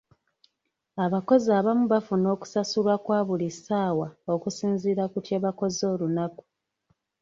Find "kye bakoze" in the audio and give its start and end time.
5.25-5.83